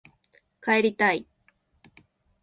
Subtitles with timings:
[0.61, 1.27] 帰りたい